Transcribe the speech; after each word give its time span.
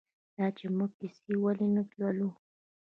دا 0.37 0.45
چې 0.57 0.65
موږ 0.77 0.91
کیسه 0.99 1.33
ولې 1.43 1.67
نه 1.75 1.83
لولو؟ 1.99 2.29